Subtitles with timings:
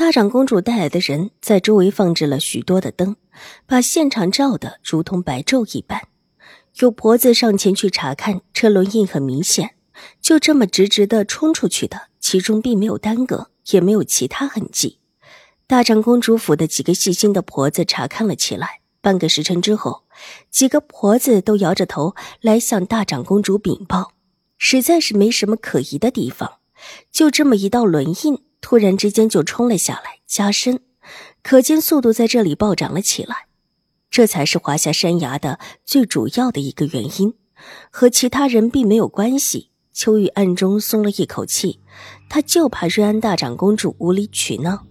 [0.00, 3.16] 大长公主带来的人在周围放置了许多的灯，
[3.66, 6.08] 把现场照得如同白昼一般。
[6.76, 9.74] 有婆子上前去查看，车轮印很明显，
[10.22, 15.00] 就这么直直的冲出去的，其中并没有耽搁，也没有其他痕迹。
[15.66, 18.80] 大长公主府的几个细心的婆子查看了起来。
[19.02, 20.04] 半个时辰之后，
[20.50, 24.12] 几个婆子都摇着头来向大长公主禀报，
[24.56, 26.52] 实在是没什么可疑的地方，
[27.12, 28.42] 就这么一道轮印。
[28.60, 30.80] 突然之间就冲了下来，加深，
[31.42, 33.46] 可见速度在这里暴涨了起来。
[34.10, 37.34] 这才是华夏山崖的最主要的一个原因，
[37.90, 39.70] 和其他人并没有关系。
[39.92, 41.80] 秋雨暗中松了一口气，
[42.28, 44.86] 他就怕瑞安大长公主无理取闹，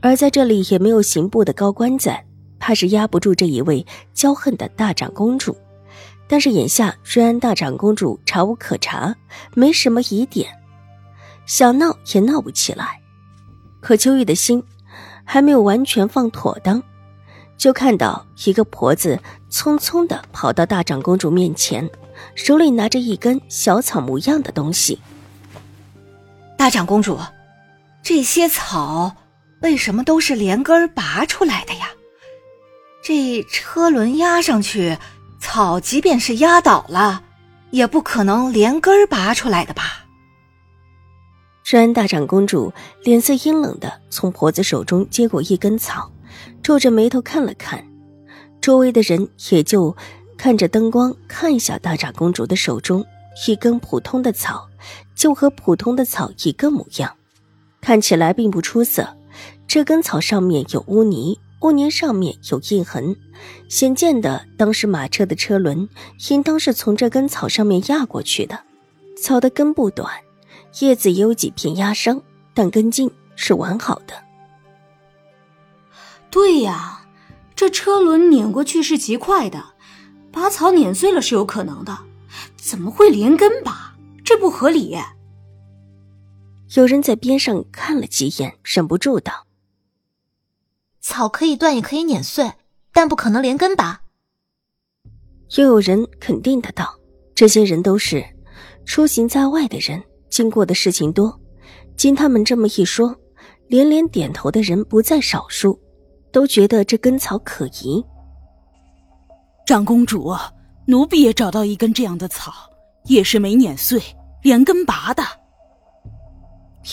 [0.00, 2.26] 而在这里也没有刑部的高官在，
[2.58, 5.56] 怕是压不住这一位骄横的大长公主。
[6.28, 9.16] 但是眼下瑞安大长公主查无可查，
[9.54, 10.48] 没什么疑点，
[11.46, 12.99] 想闹也闹不起来。
[13.80, 14.62] 可秋玉的心
[15.24, 16.82] 还没有完全放妥当，
[17.56, 19.18] 就看到一个婆子
[19.50, 21.88] 匆匆的跑到大长公主面前，
[22.34, 25.00] 手里拿着一根小草模样的东西。
[26.56, 27.18] 大长公主，
[28.02, 29.16] 这些草
[29.62, 31.88] 为什么都是连根拔出来的呀？
[33.02, 34.98] 这车轮压上去，
[35.40, 37.22] 草即便是压倒了，
[37.70, 39.99] 也不可能连根拔出来的吧？
[41.70, 42.72] 瑞安大长公主
[43.04, 46.10] 脸色阴冷的从婆子手中接过一根草，
[46.64, 47.86] 皱着眉头看了看，
[48.60, 49.96] 周围的人也就
[50.36, 53.06] 看着灯光看一下大长公主的手中
[53.46, 54.68] 一根普通的草，
[55.14, 57.14] 就和普通的草一个模样，
[57.80, 59.16] 看起来并不出色。
[59.68, 63.14] 这根草上面有污泥，污泥上面有印痕，
[63.68, 65.88] 显见的当时马车的车轮
[66.30, 68.58] 应当是从这根草上面压过去的。
[69.16, 70.10] 草的根部短。
[70.78, 72.22] 叶子也有几片压伤，
[72.54, 74.14] 但根茎是完好的。
[76.30, 77.04] 对呀，
[77.56, 79.74] 这车轮碾过去是极快的，
[80.30, 81.98] 把草碾碎了是有可能的，
[82.56, 83.96] 怎么会连根拔？
[84.24, 84.96] 这不合理。
[86.76, 89.46] 有人在边上看了几眼，忍不住道
[91.02, 92.52] ：“草可以断，也可以碾碎，
[92.92, 94.02] 但不可能连根拔。”
[95.58, 96.96] 又有人肯定的道
[97.34, 98.24] ：“这些人都是
[98.86, 101.38] 出行在外的人。”经过的事情多，
[101.96, 103.14] 经他们这么一说，
[103.66, 105.78] 连连点头的人不在少数，
[106.32, 108.02] 都觉得这根草可疑。
[109.66, 110.32] 长公主，
[110.86, 112.52] 奴婢也找到一根这样的草，
[113.04, 114.00] 也是没碾碎，
[114.42, 115.22] 连根拔的。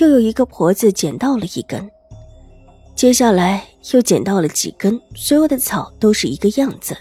[0.00, 1.88] 又有一个婆子捡到了一根，
[2.94, 6.96] 接下来又捡到了几根，所有的草都是一个样子，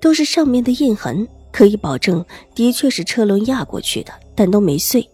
[0.00, 5.08] 都是上面的印痕，可以保证的确是车轮压过去的，但都没碎。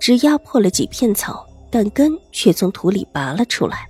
[0.00, 3.88] 只压破了几片草，但根却从土里拔了出来。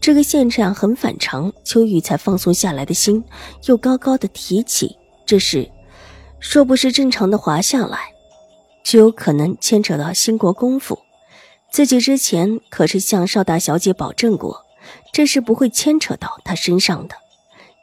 [0.00, 3.24] 这个现象很反常，秋雨才放松下来的心
[3.64, 4.96] 又高高的提起。
[5.24, 5.68] 这事
[6.40, 7.98] 若不是正常的滑下来，
[8.84, 10.98] 就有可能牵扯到兴国公府。
[11.72, 14.64] 自己之前可是向邵大小姐保证过，
[15.12, 17.16] 这事不会牵扯到她身上的。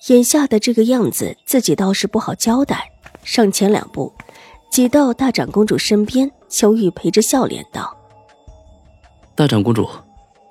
[0.07, 2.91] 眼下的这个样子，自己倒是不好交代。
[3.23, 4.13] 上前两步。
[4.73, 7.95] 挤到大长公主身边，秋玉陪着笑脸道
[9.37, 9.87] ：“大长公主，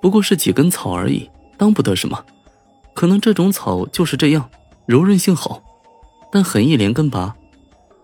[0.01, 1.29] 不过是几根草而已，
[1.59, 2.25] 当不得什么。
[2.95, 4.49] 可能这种草就是这样，
[4.87, 5.61] 柔韧性好，
[6.31, 7.35] 但很易连根拔。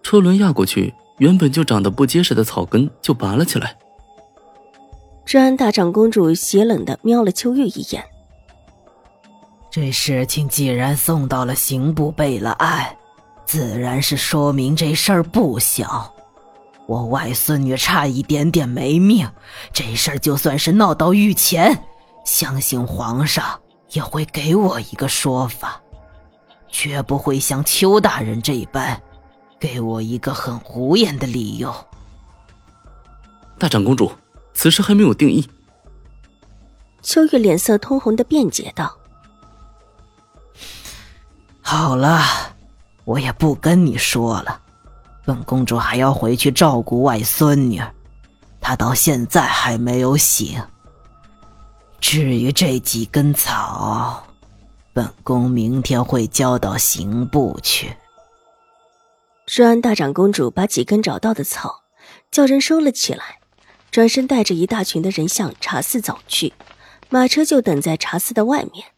[0.02, 3.76] 车轮压过去，原本就长得不结实的草根就拔了起来。”
[5.24, 8.02] 治安大长公主邪冷的瞄了秋玉一眼
[9.70, 12.93] ：“这事情既然送到了刑部备了案。”
[13.48, 16.14] 自然是说明这事儿不小，
[16.86, 19.26] 我外孙女差一点点没命，
[19.72, 21.82] 这事儿就算是闹到御前，
[22.26, 23.58] 相信皇上
[23.92, 25.80] 也会给我一个说法，
[26.68, 29.00] 绝不会像邱大人这般，
[29.58, 31.74] 给我一个很胡言的理由。
[33.58, 34.12] 大长公主，
[34.52, 35.48] 此事还没有定义。
[37.00, 38.94] 秋玉脸色通红的辩解道
[41.62, 42.22] ：“好了。”
[43.08, 44.60] 我也不跟你说了，
[45.25, 47.81] 本公主还要回去照顾外孙女，
[48.60, 50.62] 她到现在还没有醒。
[52.02, 54.22] 至于这几根草，
[54.93, 57.96] 本宫明天会交到刑部去。
[59.56, 61.84] 瑞安大长公主把几根找到的草
[62.31, 63.38] 叫人收了起来，
[63.90, 66.52] 转身带着一大群的人向茶寺走去，
[67.08, 68.88] 马车就等在茶寺的外面。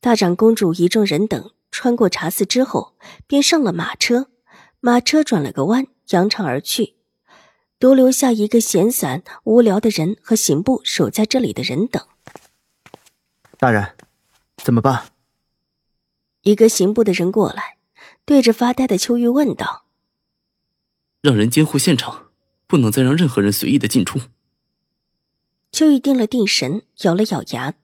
[0.00, 4.30] 大长公主一众人等穿过茶肆之后，便上了马车，
[4.80, 6.96] 马车转了个弯，扬长而去，
[7.78, 12.04] 独留下一个闲散无聊的人和刑部守在这里的人等。
[13.58, 13.94] 大人，
[14.56, 15.12] 怎么办？
[16.42, 17.76] 一个刑部的人过来，
[18.24, 19.84] 对着发呆的秋玉问道
[21.20, 22.30] ：“让人监护现场，
[22.66, 24.20] 不能再让任何人随意的进出。”
[25.70, 27.74] 秋玉定了定神，咬了咬牙，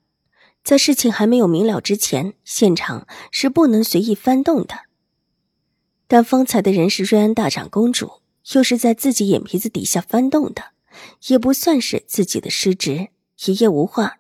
[0.65, 4.75] 在事情还没有明了之前，现场是不能随意翻动的。
[6.09, 8.23] 但方才的人是瑞安大长公主，
[8.55, 10.71] 又是在自己眼皮子底下翻动的，
[11.29, 13.09] 也不算是自己的失职。
[13.45, 14.17] 一夜无话。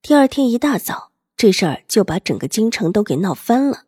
[0.00, 3.82] 第二天一大早，这事儿就把整个京城都给闹翻了。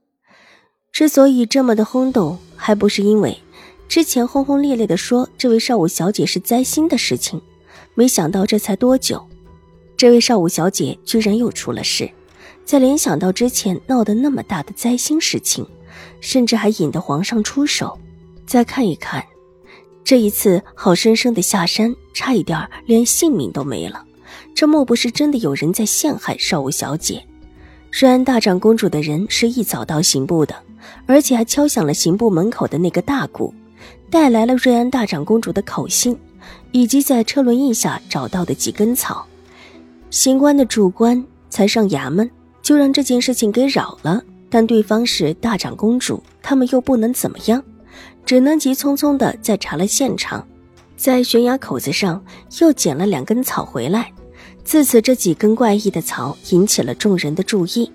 [0.91, 3.41] 之所以这么的轰动，还不是因为
[3.89, 7.41] 之前轰轰烈烈的说这位少武小姐是灾星的事情，
[7.95, 9.29] 没想到这才多久，
[10.03, 12.11] 这位少武小姐居然又出了事。
[12.65, 15.65] 再联想到之前闹得那么大的灾星事情，
[16.21, 17.97] 甚至还引得皇上出手。
[18.45, 19.25] 再看一看，
[20.03, 24.05] 这一次好生生的下山，差一点连性命都没了。
[24.57, 27.25] 这莫不是真的有人在陷害少武小姐？
[27.93, 30.57] 瑞安大长公主的人是一早到刑部的，
[31.07, 33.55] 而且还敲响了刑部门口的那个大鼓，
[34.11, 36.19] 带来了瑞安大长公主的口信，
[36.73, 39.25] 以及在车轮印下找到的几根草。
[40.13, 42.31] 刑官的主官才上衙门，
[42.61, 44.23] 就让这件事情给扰了。
[44.51, 47.65] 但对方是大长公主，他们又不能怎么样，
[48.27, 50.47] 只能急匆匆的再查了现场，
[50.99, 52.23] 在悬崖口子上
[52.61, 54.13] 又捡了两根草回来。
[54.63, 57.91] 自此，这几根怪异的草引起了众人的注意，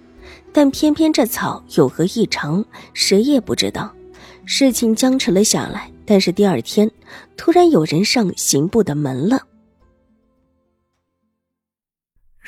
[0.51, 2.65] 但偏偏这草有何异常，
[2.95, 3.93] 谁也不知道。
[4.43, 5.91] 事情僵持了下来。
[6.03, 6.89] 但是第二天，
[7.35, 9.39] 突然有人上刑部的门了。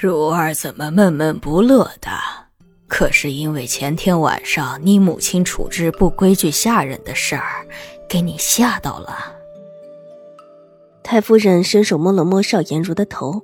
[0.02, 2.10] 如儿怎么闷闷不乐的？
[2.88, 7.68] 可是因为前天晚上你母亲处置不规矩下人的事儿，
[8.08, 9.14] 给你吓到了？
[11.04, 13.42] 太夫人伸手摸了摸邵颜如的头。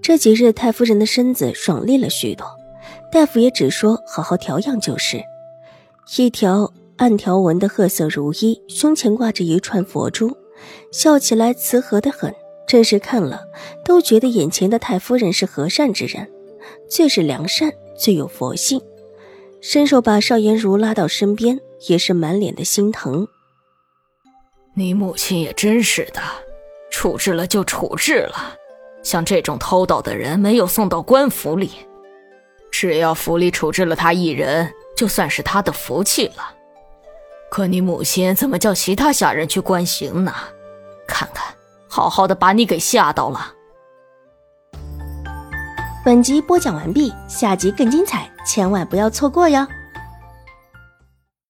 [0.00, 2.46] 这几日，太夫人的身子爽利了许多，
[3.12, 5.22] 大夫也只说好好调养就是。
[6.16, 10.34] 一条暗条纹的褐色如衣，胸前挂着一串佛珠，
[10.90, 12.34] 笑起来慈和的很。
[12.68, 13.46] 这时看了，
[13.82, 16.30] 都觉得眼前的太夫人是和善之人，
[16.88, 18.80] 最是良善，最有佛性。
[19.62, 23.26] 伸手把邵颜如拉到身边，也是满脸的心疼。
[24.74, 26.20] 你母亲也真是的，
[26.90, 28.54] 处置了就处置了。
[29.02, 31.70] 像这种偷盗的人，没有送到官府里，
[32.70, 36.54] 只要府里处置了他一人，就算是他的福气了。
[37.50, 40.34] 可你母亲怎么叫其他下人去关刑呢？
[41.06, 41.54] 看看，
[41.98, 43.54] 好好的把你给吓到了。
[46.04, 49.66] 本集播讲完毕，下集更精彩，千万不要错过哟。